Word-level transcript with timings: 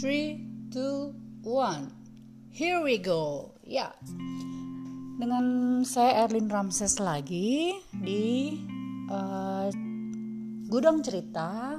3, 0.00 0.72
2, 0.72 1.44
1 1.44 2.56
Here 2.56 2.80
we 2.80 2.96
go. 2.96 3.52
Ya. 3.60 3.92
Dengan 5.20 5.44
saya 5.84 6.24
Erlin 6.24 6.48
Ramses 6.48 6.96
lagi 6.96 7.76
Di 7.92 8.56
uh, 9.12 9.68
Gudang 10.72 11.04
cerita 11.04 11.76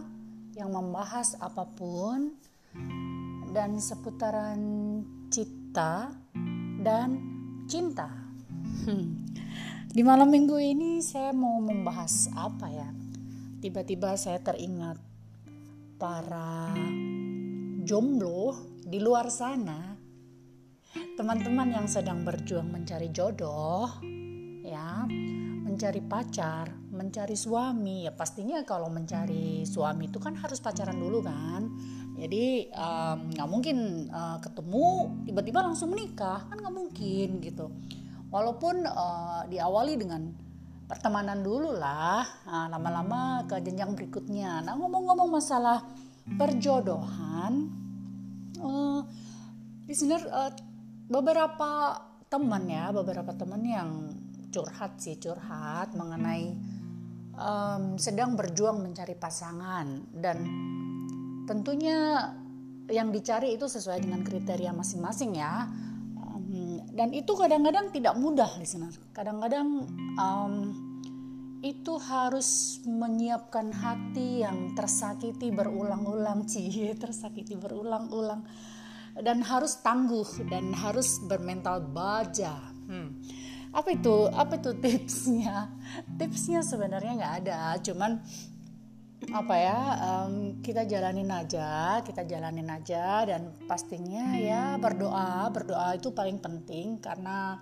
Yang 0.53 0.69
membahas 0.69 1.33
apa 1.41 1.65
pun 1.65 2.37
Dan 3.49 3.81
seputaran 3.81 4.61
cita 5.33 6.13
Dan 6.77 7.17
cinta. 7.65 8.05
Hmm. 8.85 9.33
Di 9.97 10.05
malam 10.05 10.29
minggu 10.29 10.61
ini 10.61 11.01
saya 11.01 11.33
mau 11.33 11.57
membahas 11.57 12.29
apa 12.37 12.69
ya? 12.69 12.89
Tiba-tiba 13.65 14.13
saya 14.13 14.37
teringat 14.37 15.01
para 15.97 16.69
jomblo 17.81 18.55
di 18.81 19.01
luar 19.01 19.29
sana, 19.33 19.97
teman-teman 21.17 21.73
yang 21.73 21.87
sedang 21.89 22.21
berjuang 22.21 22.69
mencari 22.69 23.09
jodoh, 23.09 23.89
ya, 24.65 25.05
mencari 25.65 26.01
pacar, 26.05 26.69
mencari 26.91 27.33
suami, 27.33 28.05
ya 28.05 28.13
pastinya 28.13 28.61
kalau 28.67 28.91
mencari 28.91 29.65
suami 29.65 30.11
itu 30.11 30.19
kan 30.21 30.37
harus 30.37 30.61
pacaran 30.61 30.97
dulu 30.99 31.25
kan. 31.25 31.71
Jadi 32.21 32.69
nggak 33.33 33.47
um, 33.47 33.51
mungkin 33.51 34.07
uh, 34.13 34.37
ketemu 34.37 34.85
tiba-tiba 35.25 35.59
langsung 35.65 35.89
menikah, 35.89 36.45
kan 36.45 36.57
nggak 36.59 36.75
mungkin 36.75 37.41
gitu. 37.41 37.71
Walaupun 38.29 38.85
uh, 38.85 39.43
diawali 39.49 39.97
dengan 39.97 40.29
pertemanan 40.85 41.39
dulu 41.39 41.71
lah, 41.71 42.21
nah, 42.45 42.67
lama-lama 42.67 43.47
ke 43.47 43.63
jenjang 43.63 43.95
berikutnya. 43.95 44.59
Nah 44.61 44.75
ngomong-ngomong 44.75 45.31
masalah 45.31 45.87
perjodohan 46.25 47.69
uh, 48.61 49.01
listener 49.87 50.21
uh, 50.29 50.53
beberapa 51.11 51.99
teman 52.31 52.63
ya 52.71 52.95
beberapa 52.95 53.35
teman 53.35 53.61
yang 53.65 53.89
curhat 54.51 54.99
sih 54.99 55.19
curhat 55.19 55.95
mengenai 55.95 56.55
um, 57.35 57.95
sedang 57.95 58.35
berjuang 58.35 58.83
mencari 58.83 59.15
pasangan. 59.15 60.11
Dan 60.11 60.37
tentunya 61.47 62.29
yang 62.91 63.09
dicari 63.09 63.55
itu 63.55 63.65
sesuai 63.71 64.03
dengan 64.03 64.21
kriteria 64.21 64.71
masing-masing 64.75 65.39
ya. 65.39 65.67
Um, 66.19 66.83
dan 66.91 67.15
itu 67.15 67.31
kadang-kadang 67.33 67.89
tidak 67.95 68.15
mudah 68.19 68.51
listener 68.59 68.91
kadang-kadang 69.15 69.87
um, 70.19 70.53
itu 71.61 71.93
harus 72.01 72.81
menyiapkan 72.89 73.69
hati 73.69 74.41
yang 74.41 74.73
tersakiti 74.73 75.53
berulang-ulang 75.53 76.49
cie 76.49 76.97
tersakiti 77.03 77.53
berulang-ulang. 77.53 78.41
Dan 79.11 79.43
harus 79.45 79.77
tangguh 79.85 80.47
dan 80.49 80.73
harus 80.73 81.21
bermental 81.21 81.83
baja. 81.83 82.57
Hmm. 82.89 83.21
apa 83.71 83.95
itu? 83.95 84.27
Apa 84.31 84.59
itu 84.59 84.71
tipsnya? 84.83 85.71
Tipsnya 86.19 86.59
sebenarnya 86.65 87.15
nggak 87.15 87.35
ada. 87.45 87.61
Cuman 87.79 88.19
apa 89.31 89.53
ya 89.53 89.79
um, 90.01 90.57
kita 90.65 90.89
jalanin 90.89 91.29
aja 91.29 92.01
kita 92.01 92.23
jalanin 92.23 92.67
aja. 92.71 93.27
Dan 93.27 93.51
pastinya 93.67 94.35
ya 94.39 94.79
berdoa. 94.79 95.47
Berdoa 95.51 95.95
itu 95.95 96.11
paling 96.15 96.39
penting 96.39 96.99
karena 97.03 97.59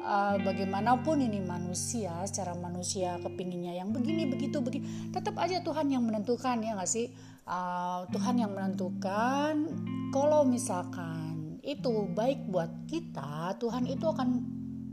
uh, 0.00 0.36
bagaimanapun 0.40 1.20
ini 1.20 1.44
manusia 1.44 2.24
secara 2.24 2.56
manusia 2.56 3.20
kepinginnya 3.20 3.76
yang 3.76 3.92
begini 3.92 4.24
begitu 4.30 4.64
begini. 4.64 5.12
Tetap 5.12 5.36
aja 5.36 5.60
Tuhan 5.60 5.92
yang 5.92 6.06
menentukan 6.06 6.64
ya 6.64 6.78
nggak 6.78 6.88
sih? 6.88 7.12
Uh, 7.44 8.08
Tuhan 8.14 8.40
yang 8.40 8.54
menentukan. 8.56 9.68
Kalau 10.14 10.46
misalkan 10.48 11.60
itu 11.62 12.10
baik 12.10 12.50
buat 12.50 12.70
kita 12.90 13.54
Tuhan 13.60 13.86
itu 13.86 14.04
akan 14.08 14.28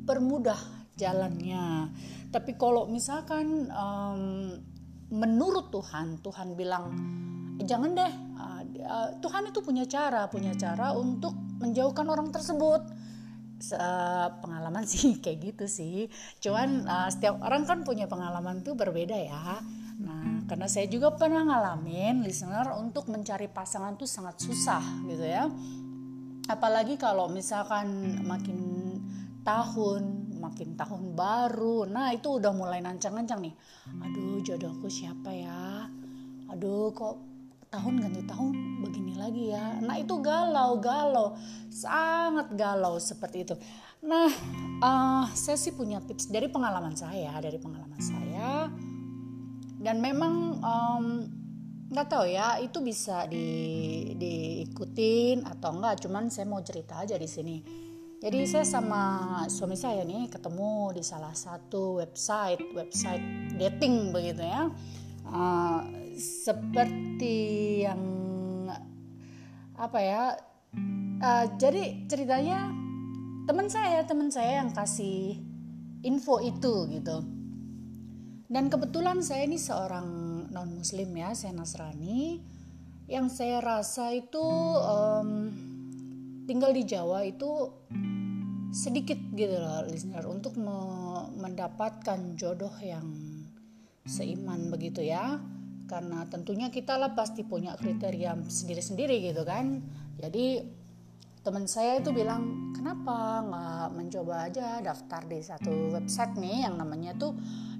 permudah 0.03 0.59
jalannya. 0.99 1.89
Tapi 2.29 2.59
kalau 2.59 2.85
misalkan 2.85 3.71
um, 3.71 4.53
menurut 5.09 5.73
Tuhan 5.73 6.21
Tuhan 6.21 6.53
bilang 6.53 6.93
jangan 7.65 7.97
deh 7.97 8.13
uh, 8.37 9.09
Tuhan 9.17 9.49
itu 9.49 9.59
punya 9.65 9.83
cara 9.89 10.29
punya 10.29 10.53
cara 10.53 10.93
untuk 10.93 11.33
menjauhkan 11.59 12.05
orang 12.07 12.29
tersebut 12.29 12.85
pengalaman 14.39 14.83
sih 14.91 15.19
kayak 15.19 15.53
gitu 15.53 15.65
sih. 15.67 16.07
Cuman 16.39 16.87
uh, 16.87 17.09
setiap 17.11 17.39
orang 17.43 17.67
kan 17.67 17.83
punya 17.83 18.07
pengalaman 18.07 18.63
tuh 18.63 18.73
berbeda 18.73 19.15
ya. 19.15 19.59
Nah 19.99 20.47
karena 20.47 20.65
saya 20.65 20.87
juga 20.87 21.13
pernah 21.13 21.45
ngalamin 21.45 22.23
listener 22.23 22.73
untuk 22.79 23.11
mencari 23.11 23.51
pasangan 23.51 23.99
tuh 23.99 24.07
sangat 24.07 24.39
susah 24.41 24.81
gitu 25.05 25.25
ya. 25.27 25.45
Apalagi 26.49 26.97
kalau 26.97 27.29
misalkan 27.29 28.19
makin 28.25 28.59
tahun 29.45 30.33
makin 30.39 30.79
tahun 30.79 31.19
baru 31.19 31.83
nah 31.85 32.15
itu 32.15 32.39
udah 32.39 32.51
mulai 32.55 32.79
nancang-nancang 32.79 33.43
nih. 33.43 33.55
Aduh 34.01 34.41
jodohku 34.41 34.87
siapa 34.87 35.29
ya? 35.35 35.85
Aduh 36.49 36.89
kok 36.95 37.28
tahun 37.69 38.01
ganti 38.01 38.21
tahun 38.25 38.81
begini 38.81 39.13
lagi 39.13 39.53
ya. 39.53 39.77
Nah 39.77 40.01
itu 40.01 40.17
galau 40.17 40.81
galau 40.81 41.37
sangat 41.69 42.49
galau 42.57 42.97
seperti 42.97 43.45
itu. 43.45 43.55
Nah 44.01 44.29
uh, 44.81 45.25
saya 45.37 45.53
sih 45.53 45.77
punya 45.77 46.01
tips 46.01 46.33
dari 46.33 46.49
pengalaman 46.49 46.97
saya 46.97 47.37
dari 47.37 47.61
pengalaman 47.61 48.01
saya. 48.01 48.73
Dan 49.79 50.03
memang 50.03 50.59
nggak 51.87 52.07
um, 52.09 52.11
tahu 52.11 52.25
ya 52.27 52.59
itu 52.59 52.83
bisa 52.83 53.29
di 53.29 53.47
diikutin 54.17 55.47
atau 55.47 55.71
enggak 55.71 56.03
cuman 56.03 56.27
saya 56.27 56.49
mau 56.49 56.59
cerita 56.65 56.99
aja 57.05 57.15
di 57.15 57.29
sini. 57.29 57.57
Jadi 58.19 58.43
saya 58.43 58.67
sama 58.67 59.01
suami 59.47 59.79
saya 59.79 60.03
nih 60.03 60.27
ketemu 60.27 60.91
di 60.91 60.99
salah 61.05 61.31
satu 61.31 62.03
website 62.03 62.59
website 62.75 63.23
dating 63.55 64.11
begitu 64.11 64.43
ya. 64.43 64.67
Uh, 65.29 65.98
seperti 66.19 67.37
yang 67.87 68.03
apa 69.79 69.99
ya 70.03 70.23
uh, 71.23 71.45
jadi 71.55 72.05
ceritanya 72.11 72.69
teman 73.47 73.71
saya 73.71 74.03
teman 74.03 74.29
saya 74.29 74.61
yang 74.61 74.75
kasih 74.75 75.39
info 76.03 76.39
itu 76.43 76.87
gitu. 76.91 77.17
Dan 78.49 78.65
kebetulan 78.67 79.21
saya 79.21 79.45
ini 79.45 79.61
seorang 79.61 80.07
non 80.49 80.69
muslim 80.77 81.09
ya 81.13 81.33
saya 81.33 81.53
nasrani. 81.53 82.41
Yang 83.09 83.41
saya 83.41 83.57
rasa 83.57 84.13
itu 84.13 84.45
um, 84.85 85.49
tinggal 86.45 86.69
di 86.69 86.85
Jawa 86.85 87.25
itu 87.25 87.73
sedikit 88.69 89.17
gitu 89.33 89.57
loh 89.57 89.81
listener 89.89 90.21
untuk 90.29 90.53
me 90.61 90.77
mendapatkan 91.41 92.37
jodoh 92.37 92.73
yang 92.85 93.05
seiman 94.05 94.69
begitu 94.69 95.01
ya 95.01 95.41
karena 95.89 96.29
tentunya 96.29 96.69
kita 96.69 96.95
lah 97.01 97.17
pasti 97.17 97.41
punya 97.41 97.73
kriteria 97.73 98.37
sendiri-sendiri 98.45 99.33
gitu 99.33 99.41
kan. 99.41 99.81
Jadi 100.21 100.61
teman 101.41 101.65
saya 101.65 101.97
itu 101.97 102.13
bilang 102.13 102.71
kenapa 102.77 103.41
nggak 103.41 103.87
mencoba 103.97 104.45
aja 104.45 104.83
daftar 104.85 105.25
di 105.25 105.41
satu 105.41 105.97
website 105.97 106.37
nih 106.37 106.69
yang 106.69 106.77
namanya 106.77 107.17
tuh 107.17 107.33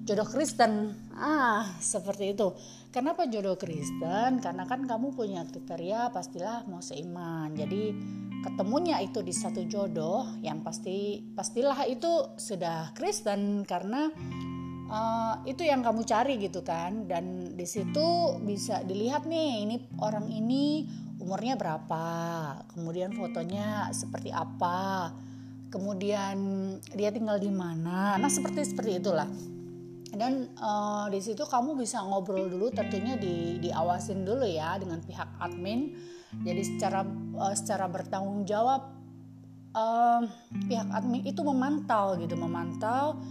jodoh 0.09 0.25
Kristen? 0.25 0.97
Ah 1.13 1.69
seperti 1.77 2.33
itu. 2.33 2.49
Kenapa 2.89 3.29
jodoh 3.29 3.53
Kristen? 3.61 4.41
Karena 4.41 4.65
kan 4.65 4.89
kamu 4.89 5.13
punya 5.13 5.45
kriteria 5.45 6.09
pastilah 6.09 6.65
mau 6.65 6.81
seiman. 6.81 7.53
Jadi 7.53 7.93
ketemunya 8.41 8.97
itu 9.05 9.21
di 9.21 9.29
satu 9.29 9.61
jodoh 9.69 10.25
yang 10.41 10.65
pasti 10.65 11.21
pastilah 11.37 11.85
itu 11.85 12.33
sudah 12.41 12.89
Kristen. 12.97 13.61
Karena 13.69 14.09
uh, 14.89 15.39
itu 15.45 15.63
yang 15.63 15.85
kamu 15.85 16.03
cari 16.03 16.35
gitu 16.41 16.65
kan. 16.65 17.05
Dan 17.05 17.55
di 17.55 17.65
situ 17.69 18.37
bisa 18.43 18.81
dilihat 18.83 19.29
nih 19.29 19.63
ini 19.63 19.75
orang 20.01 20.27
ini 20.27 20.89
umurnya 21.19 21.55
berapa 21.59 22.03
kemudian 22.73 23.11
fotonya 23.11 23.91
seperti 23.91 24.31
apa 24.31 25.11
kemudian 25.69 26.37
dia 26.97 27.13
tinggal 27.13 27.37
di 27.37 27.53
mana. 27.53 28.17
Nah 28.17 28.29
seperti 28.29 28.65
seperti 28.65 28.99
itulah. 28.99 29.29
Dan 30.09 30.49
uh, 30.57 31.05
di 31.13 31.21
situ 31.21 31.45
kamu 31.45 31.77
bisa 31.77 32.01
ngobrol 32.01 32.49
dulu 32.49 32.73
tentunya 32.73 33.13
di 33.13 33.61
diawasin 33.61 34.25
dulu 34.25 34.41
ya 34.41 34.81
dengan 34.81 34.97
pihak 35.05 35.37
admin. 35.37 35.93
Jadi 36.41 36.61
secara 36.65 37.05
uh, 37.37 37.53
secara 37.53 37.85
bertanggung 37.85 38.49
jawab 38.49 38.89
uh, 39.77 40.25
pihak 40.65 40.89
admin 40.89 41.29
itu 41.29 41.45
memantau 41.45 42.17
gitu 42.17 42.33
memantau 42.33 43.21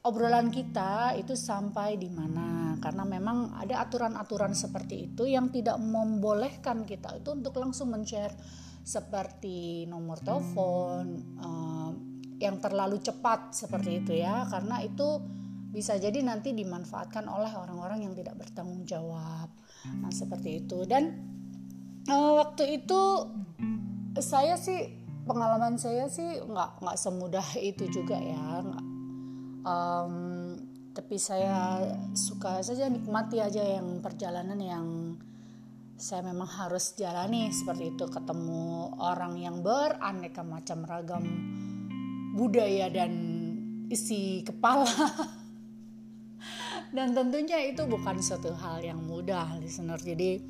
obrolan 0.00 0.48
kita 0.48 1.16
itu 1.16 1.36
sampai 1.36 2.00
di 2.00 2.08
mana. 2.08 2.76
Karena 2.80 3.04
memang 3.04 3.60
ada 3.60 3.84
aturan-aturan 3.84 4.56
seperti 4.56 5.12
itu 5.12 5.28
yang 5.28 5.52
tidak 5.52 5.76
membolehkan 5.76 6.88
kita 6.88 7.20
itu 7.20 7.36
untuk 7.36 7.56
langsung 7.60 7.92
men-share. 7.92 8.32
Seperti 8.80 9.84
nomor 9.84 10.24
telepon 10.24 11.04
uh, 11.36 11.92
yang 12.40 12.56
terlalu 12.64 13.04
cepat 13.04 13.52
seperti 13.52 14.00
itu 14.00 14.12
ya. 14.16 14.48
Karena 14.48 14.80
itu 14.80 15.20
bisa 15.70 16.00
jadi 16.00 16.18
nanti 16.24 16.56
dimanfaatkan 16.56 17.28
oleh 17.28 17.52
orang-orang 17.52 18.08
yang 18.08 18.14
tidak 18.16 18.40
bertanggung 18.40 18.88
jawab. 18.88 19.52
Nah 20.00 20.10
seperti 20.10 20.64
itu. 20.64 20.88
Dan 20.88 21.12
uh, 22.08 22.40
waktu 22.40 22.80
itu 22.80 23.00
saya 24.18 24.56
sih 24.56 25.04
pengalaman 25.28 25.76
saya 25.76 26.08
sih 26.08 26.40
nggak 26.42 26.82
nggak 26.82 26.98
semudah 26.98 27.46
itu 27.60 27.86
juga 27.92 28.18
ya 28.18 28.64
um, 29.64 30.54
tapi 30.90 31.16
saya 31.16 31.80
suka 32.18 32.60
saja 32.66 32.90
nikmati 32.90 33.38
aja 33.38 33.62
yang 33.62 34.02
perjalanan 34.02 34.58
yang 34.58 34.86
saya 36.00 36.24
memang 36.26 36.48
harus 36.48 36.96
jalani. 36.96 37.52
Seperti 37.52 37.94
itu 37.94 38.08
ketemu 38.08 38.96
orang 38.98 39.38
yang 39.38 39.60
beraneka 39.60 40.42
macam 40.42 40.82
ragam 40.88 41.24
budaya 42.34 42.90
dan 42.90 43.12
isi 43.92 44.42
kepala. 44.42 44.88
Dan 46.90 47.14
tentunya 47.14 47.70
itu 47.70 47.86
bukan 47.86 48.18
suatu 48.18 48.50
hal 48.50 48.82
yang 48.82 48.98
mudah 48.98 49.62
listener. 49.62 50.00
Jadi 50.00 50.42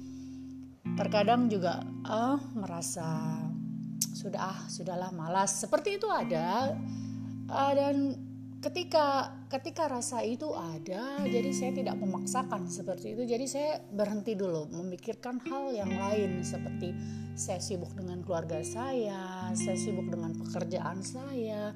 terkadang 0.97 1.53
juga 1.53 1.85
ah 2.09 2.41
merasa 2.57 3.37
sudah 4.17 4.41
ah 4.41 4.59
sudahlah 4.65 5.13
malas. 5.13 5.61
Seperti 5.61 6.01
itu 6.01 6.09
ada. 6.09 6.73
Uh, 7.51 7.73
dan 7.75 8.15
ketika 8.61 9.33
ketika 9.49 9.89
rasa 9.89 10.21
itu 10.21 10.53
ada 10.53 11.25
jadi 11.25 11.51
saya 11.51 11.73
tidak 11.73 11.97
memaksakan 11.97 12.69
seperti 12.69 13.17
itu. 13.17 13.25
Jadi 13.25 13.47
saya 13.49 13.81
berhenti 13.81 14.37
dulu 14.37 14.69
memikirkan 14.69 15.41
hal 15.49 15.73
yang 15.73 15.91
lain. 15.91 16.45
Seperti 16.45 16.93
saya 17.35 17.59
sibuk 17.59 17.97
dengan 17.97 18.21
keluarga 18.21 18.61
saya 18.61 19.49
saya 19.57 19.77
sibuk 19.81 20.13
dengan 20.13 20.37
pekerjaan 20.37 21.01
saya. 21.01 21.73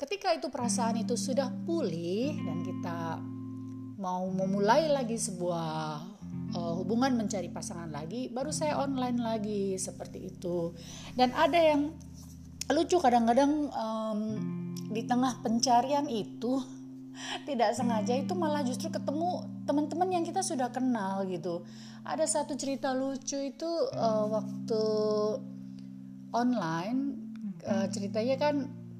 Ketika 0.00 0.32
itu 0.32 0.48
perasaan 0.48 1.04
itu 1.04 1.12
sudah 1.12 1.52
pulih 1.68 2.32
dan 2.40 2.64
kita 2.64 3.20
mau 4.00 4.24
memulai 4.32 4.88
lagi 4.88 5.20
sebuah 5.20 6.00
uh, 6.56 6.74
hubungan 6.80 7.20
mencari 7.20 7.52
pasangan 7.52 7.92
lagi 7.92 8.32
baru 8.32 8.48
saya 8.48 8.80
online 8.80 9.20
lagi 9.20 9.76
seperti 9.76 10.32
itu. 10.32 10.72
Dan 11.12 11.36
ada 11.36 11.60
yang 11.60 11.92
lucu 12.72 12.96
kadang-kadang 12.96 13.68
um, 13.76 14.20
di 14.90 15.06
tengah 15.06 15.38
pencarian 15.40 16.10
itu 16.10 16.58
tidak 17.48 17.78
sengaja 17.78 18.18
itu 18.18 18.34
malah 18.34 18.66
justru 18.66 18.90
ketemu 18.90 19.46
teman-teman 19.64 20.08
yang 20.10 20.24
kita 20.26 20.42
sudah 20.42 20.68
kenal 20.74 21.22
gitu. 21.30 21.62
Ada 22.02 22.26
satu 22.26 22.58
cerita 22.58 22.90
lucu 22.90 23.38
itu 23.38 23.70
uh, 23.94 24.26
waktu 24.26 24.82
online 26.34 27.00
uh, 27.66 27.86
ceritanya 27.90 28.36
kan 28.40 28.54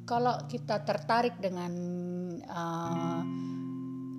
kalau 0.06 0.34
kita 0.50 0.82
tertarik 0.82 1.38
dengan 1.38 1.72
uh, 2.50 3.22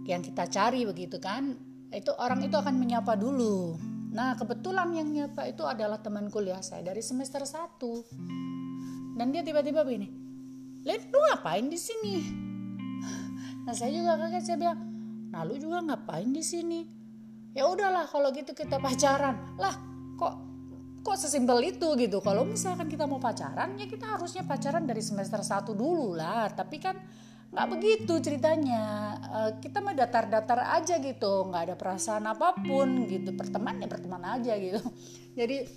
yang 0.08 0.24
kita 0.24 0.48
cari 0.48 0.88
begitu 0.88 1.20
kan, 1.20 1.56
itu 1.92 2.12
orang 2.16 2.48
itu 2.48 2.56
akan 2.56 2.76
menyapa 2.80 3.20
dulu. 3.20 3.76
Nah, 4.12 4.36
kebetulan 4.36 4.92
yang 4.96 5.08
nyapa 5.12 5.48
itu 5.48 5.64
adalah 5.64 6.00
teman 6.00 6.28
kuliah 6.28 6.60
saya 6.64 6.84
dari 6.84 7.04
semester 7.04 7.44
1. 7.44 9.16
Dan 9.20 9.36
dia 9.36 9.44
tiba-tiba 9.44 9.84
begini, 9.84 10.21
Lid, 10.82 11.14
lu 11.14 11.20
ngapain 11.30 11.66
di 11.70 11.78
sini? 11.78 12.16
Nah 13.62 13.74
saya 13.78 13.94
juga 13.94 14.18
kaget 14.18 14.44
saya 14.44 14.58
bilang, 14.58 14.80
nah 15.30 15.46
lu 15.46 15.54
juga 15.62 15.86
ngapain 15.86 16.34
di 16.34 16.42
sini? 16.42 16.82
Ya 17.54 17.70
udahlah 17.70 18.10
kalau 18.10 18.34
gitu 18.34 18.58
kita 18.58 18.82
pacaran. 18.82 19.54
Lah 19.62 19.78
kok 20.18 20.34
kok 21.06 21.18
sesimpel 21.22 21.62
itu 21.70 21.94
gitu. 22.02 22.18
Kalau 22.26 22.42
misalkan 22.50 22.90
kita 22.90 23.06
mau 23.06 23.22
pacaran 23.22 23.78
ya 23.78 23.86
kita 23.86 24.18
harusnya 24.18 24.42
pacaran 24.42 24.90
dari 24.90 25.06
semester 25.06 25.46
1 25.46 25.78
dulu 25.78 26.18
lah. 26.18 26.50
Tapi 26.50 26.78
kan 26.82 26.98
nggak 27.54 27.68
begitu 27.70 28.18
ceritanya. 28.18 29.14
Uh, 29.22 29.52
kita 29.62 29.86
mah 29.86 29.94
datar-datar 29.94 30.82
aja 30.82 30.98
gitu, 30.98 31.46
nggak 31.46 31.62
ada 31.70 31.76
perasaan 31.78 32.26
apa 32.26 32.58
pun 32.66 33.06
gitu. 33.06 33.38
Perteman 33.38 33.78
ya 33.78 33.86
berteman 33.86 34.24
aja 34.26 34.58
gitu. 34.58 34.82
Jadi 35.38 35.70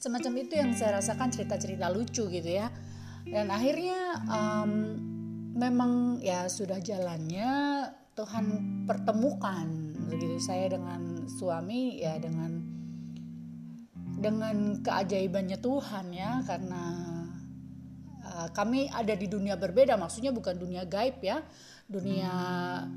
semacam 0.00 0.32
itu 0.40 0.56
yang 0.56 0.72
saya 0.72 0.96
rasakan 1.04 1.28
cerita-cerita 1.28 1.92
lucu 1.92 2.24
gitu 2.32 2.50
ya 2.56 2.72
dan 3.26 3.50
akhirnya 3.50 4.22
um, 4.30 4.72
memang 5.56 6.22
ya 6.22 6.46
sudah 6.46 6.78
jalannya 6.78 7.50
Tuhan 8.16 8.46
pertemukan 8.88 9.66
begitu 10.08 10.38
saya 10.40 10.72
dengan 10.72 11.26
suami 11.26 12.00
ya 12.00 12.16
dengan 12.16 12.62
dengan 14.16 14.80
keajaibannya 14.80 15.58
Tuhan 15.60 16.06
ya 16.14 16.40
karena 16.46 16.82
uh, 18.24 18.48
kami 18.56 18.88
ada 18.88 19.12
di 19.12 19.28
dunia 19.28 19.58
berbeda 19.60 19.98
maksudnya 20.00 20.32
bukan 20.32 20.56
dunia 20.56 20.88
gaib 20.88 21.20
ya 21.20 21.44
dunia 21.86 22.32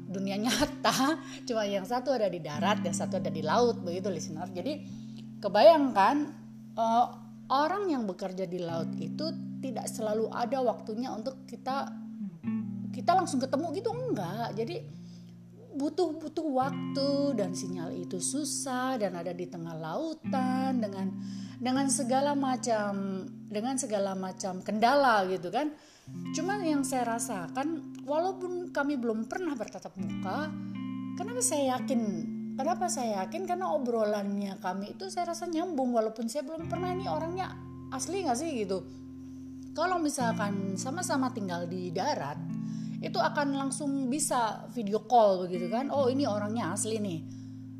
dunia 0.09 0.35
nyata 0.41 1.19
cuma 1.47 1.67
yang 1.67 1.85
satu 1.85 2.09
ada 2.15 2.25
di 2.25 2.41
darat 2.41 2.81
yang 2.81 2.95
satu 2.95 3.21
ada 3.21 3.29
di 3.29 3.45
laut 3.45 3.77
begitu 3.85 4.09
listener. 4.09 4.49
Jadi 4.49 4.81
kebayangkan 5.39 6.15
uh, 6.73 7.28
orang 7.49 7.89
yang 7.89 8.05
bekerja 8.05 8.45
di 8.45 8.61
laut 8.61 8.93
itu 8.97 9.29
tidak 9.59 9.89
selalu 9.89 10.29
ada 10.31 10.61
waktunya 10.61 11.11
untuk 11.11 11.43
kita 11.49 11.89
kita 12.93 13.11
langsung 13.13 13.41
ketemu 13.41 13.65
gitu 13.75 13.89
enggak. 13.91 14.53
Jadi 14.55 14.77
butuh 15.69 16.17
butuh 16.17 16.47
waktu 16.49 17.09
dan 17.37 17.53
sinyal 17.53 17.93
itu 17.93 18.17
susah 18.17 18.97
dan 18.97 19.13
ada 19.15 19.31
di 19.31 19.45
tengah 19.45 19.77
lautan 19.77 20.81
dengan 20.81 21.13
dengan 21.59 21.87
segala 21.91 22.33
macam 22.33 23.23
dengan 23.49 23.75
segala 23.77 24.13
macam 24.15 24.61
kendala 24.61 25.25
gitu 25.29 25.49
kan. 25.49 25.73
Cuman 26.33 26.65
yang 26.65 26.81
saya 26.81 27.05
rasakan 27.17 28.01
walaupun 28.05 28.73
kami 28.73 28.97
belum 28.97 29.29
pernah 29.29 29.53
bertatap 29.53 29.93
muka 29.93 30.49
kenapa 31.13 31.41
saya 31.45 31.77
yakin 31.77 32.01
kenapa 32.59 32.91
saya 32.91 33.23
yakin? 33.23 33.47
Karena 33.47 33.71
obrolannya 33.71 34.59
kami 34.59 34.99
itu 34.99 35.07
saya 35.07 35.31
rasa 35.31 35.47
nyambung 35.47 35.95
walaupun 35.95 36.27
saya 36.27 36.43
belum 36.43 36.67
pernah 36.67 36.91
ini 36.91 37.07
orangnya 37.07 37.55
asli 37.95 38.27
nggak 38.27 38.35
sih 38.35 38.51
gitu. 38.67 38.83
Kalau 39.71 39.95
misalkan 39.95 40.75
sama-sama 40.75 41.31
tinggal 41.31 41.63
di 41.71 41.95
darat 41.95 42.35
itu 42.99 43.15
akan 43.15 43.55
langsung 43.55 44.11
bisa 44.11 44.67
video 44.75 45.07
call 45.07 45.47
begitu 45.47 45.71
kan? 45.71 45.87
Oh 45.87 46.11
ini 46.11 46.27
orangnya 46.27 46.75
asli 46.75 46.99
nih. 46.99 47.19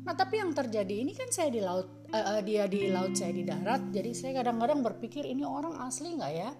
Nah 0.08 0.16
tapi 0.16 0.40
yang 0.40 0.56
terjadi 0.56 1.04
ini 1.04 1.12
kan 1.12 1.28
saya 1.28 1.52
di 1.52 1.60
laut 1.60 2.08
uh, 2.08 2.40
dia 2.40 2.64
di 2.64 2.88
laut 2.88 3.12
saya 3.12 3.36
di 3.36 3.44
darat. 3.44 3.92
Jadi 3.92 4.16
saya 4.16 4.40
kadang-kadang 4.40 4.80
berpikir 4.80 5.28
ini 5.28 5.44
orang 5.44 5.76
asli 5.84 6.16
nggak 6.16 6.32
ya? 6.32 6.50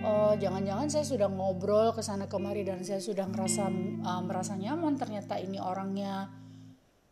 Oh 0.00 0.32
jangan-jangan 0.38 0.86
saya 0.88 1.04
sudah 1.04 1.26
ngobrol 1.26 1.90
ke 1.90 2.00
sana 2.06 2.30
kemari 2.30 2.62
dan 2.62 2.80
saya 2.86 3.02
sudah 3.02 3.26
merasa 3.26 3.66
uh, 4.06 4.22
merasa 4.22 4.54
nyaman. 4.54 4.94
Ternyata 4.94 5.42
ini 5.42 5.58
orangnya 5.58 6.39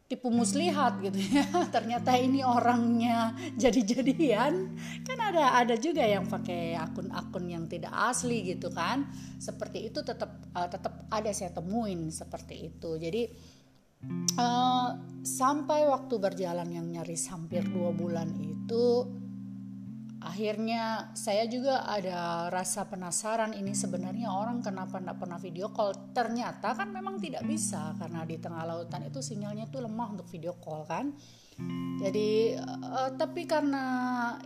tipu 0.09 0.33
muslihat 0.33 1.05
gitu 1.05 1.21
ya. 1.21 1.45
Ternyata 1.75 2.17
ini 2.17 2.41
orangnya 2.41 3.37
jadi-jadian. 3.55 4.73
Kan 5.05 5.19
ada 5.21 5.61
ada 5.61 5.77
juga 5.77 6.01
yang 6.01 6.25
pakai 6.25 6.73
akun-akun 6.81 7.45
yang 7.45 7.69
tidak 7.69 7.93
asli 7.93 8.41
gitu 8.49 8.73
kan. 8.73 9.05
Seperti 9.37 9.93
itu 9.93 10.01
tetap 10.01 10.49
uh, 10.57 10.67
tetap 10.67 11.05
ada 11.13 11.29
saya 11.37 11.53
temuin 11.53 12.09
seperti 12.09 12.73
itu. 12.73 12.97
Jadi 12.97 13.23
uh, 14.41 14.91
sampai 15.21 15.85
waktu 15.85 16.15
berjalan 16.17 16.73
yang 16.73 16.89
nyaris 16.89 17.29
hampir 17.29 17.69
dua 17.69 17.93
bulan 17.93 18.33
itu 18.41 19.05
akhirnya 20.19 21.15
saya 21.15 21.47
juga 21.47 21.87
ada 21.87 22.51
rasa 22.51 22.91
penasaran 22.91 23.55
ini 23.55 23.71
sebenarnya 23.71 24.35
orang 24.35 24.59
kenapa 24.59 24.99
tidak 24.99 25.19
pernah 25.23 25.39
video 25.39 25.71
call. 25.71 25.95
Ternyata 26.11 26.75
kan 26.75 26.91
memang 26.91 27.23
tidak 27.23 27.47
bisa 27.47 27.95
karena 27.95 28.27
di 28.27 28.37
tengah 28.43 28.67
lautan 28.67 29.07
itu 29.07 29.23
sinyalnya 29.23 29.71
tuh 29.71 29.87
lemah 29.87 30.19
untuk 30.19 30.27
video 30.27 30.59
call 30.59 30.83
kan. 30.91 31.15
Jadi 31.99 32.55
uh, 32.59 33.11
tapi 33.19 33.47
karena 33.47 33.85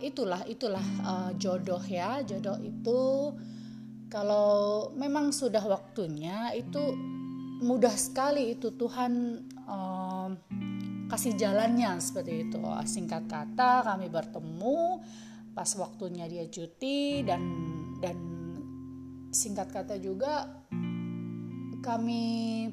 itulah 0.01 0.45
itulah 0.45 0.85
uh, 1.05 1.31
jodoh 1.37 1.81
ya. 1.81 2.21
Jodoh 2.21 2.57
itu 2.61 3.01
kalau 4.13 4.89
memang 4.93 5.33
sudah 5.33 5.61
waktunya 5.65 6.53
itu 6.53 6.93
mudah 7.65 7.93
sekali 7.97 8.53
itu 8.53 8.77
Tuhan 8.77 9.41
uh, 9.65 10.29
kasih 11.09 11.33
jalannya 11.33 11.97
seperti 11.97 12.49
itu. 12.49 12.61
Singkat 12.85 13.25
kata 13.25 13.85
kami 13.85 14.09
bertemu 14.09 15.01
pas 15.53 15.69
waktunya 15.77 16.25
dia 16.25 16.49
cuti 16.49 17.21
dan 17.21 17.41
dan 18.01 18.17
singkat 19.29 19.69
kata 19.69 20.01
juga 20.01 20.65
kami 21.85 22.69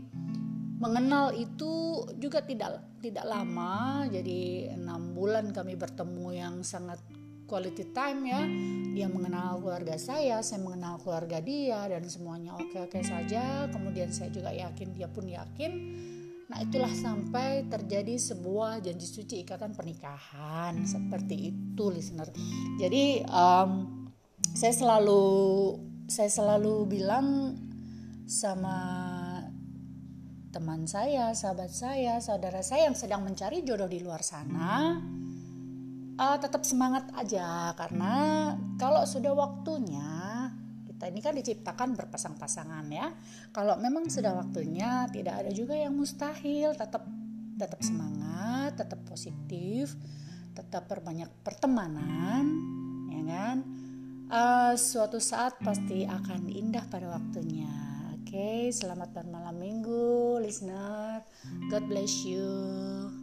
mengenal 0.80 1.36
itu 1.36 2.04
juga 2.16 2.40
tidak 2.40 3.00
tidak 3.04 3.28
lama. 3.28 4.08
Jadi 4.08 4.72
enam 4.72 5.12
bulan 5.12 5.52
kami 5.52 5.76
bertemu 5.76 6.26
yang 6.32 6.54
sangat 6.64 7.00
quality 7.44 7.92
time 7.92 8.20
ya. 8.24 8.42
Dia 8.96 9.06
mengenal 9.12 9.60
keluarga 9.60 10.00
saya 10.00 10.40
saya 10.40 10.64
mengenal 10.64 10.96
keluarga 11.04 11.42
dia 11.44 11.84
dan 11.84 12.08
semuanya 12.08 12.56
oke 12.56 12.88
oke 12.88 13.00
saja. 13.04 13.68
Kemudian 13.68 14.08
saya 14.08 14.32
juga 14.32 14.56
yakin 14.56 14.88
dia 14.96 15.08
pun 15.10 15.28
yakin 15.28 15.72
Nah, 16.50 16.58
itulah 16.66 16.90
sampai 16.90 17.70
terjadi 17.70 18.18
sebuah 18.18 18.82
janji 18.82 19.06
suci 19.06 19.46
ikatan 19.46 19.70
pernikahan 19.70 20.82
seperti 20.82 21.54
itu, 21.54 21.84
listener. 21.94 22.26
Jadi 22.82 23.22
um, 23.30 23.70
saya 24.50 24.74
selalu 24.74 25.22
saya 26.10 26.26
selalu 26.26 26.90
bilang 26.90 27.54
sama 28.26 28.78
teman 30.50 30.90
saya, 30.90 31.30
sahabat 31.30 31.70
saya, 31.70 32.18
saudara 32.18 32.66
saya 32.66 32.90
yang 32.90 32.98
sedang 32.98 33.22
mencari 33.22 33.62
jodoh 33.62 33.86
di 33.86 34.02
luar 34.02 34.18
sana, 34.26 34.98
uh, 36.18 36.36
tetap 36.42 36.66
semangat 36.66 37.06
aja 37.14 37.70
karena 37.78 38.14
kalau 38.74 39.06
sudah 39.06 39.30
waktunya 39.38 40.09
ini 41.10 41.18
kan 41.18 41.34
diciptakan 41.34 41.98
berpasang-pasangan 41.98 42.86
ya. 42.88 43.10
Kalau 43.50 43.74
memang 43.76 44.06
sudah 44.06 44.38
waktunya 44.38 45.10
tidak 45.10 45.42
ada 45.44 45.50
juga 45.50 45.74
yang 45.74 45.92
mustahil, 45.98 46.72
tetap 46.78 47.04
tetap 47.60 47.82
semangat, 47.84 48.78
tetap 48.78 49.04
positif, 49.04 49.92
tetap 50.56 50.88
perbanyak 50.88 51.28
pertemanan, 51.44 52.44
ya 53.12 53.22
kan? 53.28 53.56
Uh, 54.30 54.72
suatu 54.78 55.18
saat 55.18 55.58
pasti 55.60 56.06
akan 56.06 56.48
indah 56.48 56.86
pada 56.88 57.10
waktunya. 57.10 57.68
Oke, 58.16 58.38
okay, 58.38 58.60
selamat 58.70 59.10
bermalam 59.10 59.58
minggu, 59.58 60.38
listener. 60.38 61.26
God 61.68 61.84
bless 61.90 62.22
you. 62.22 63.19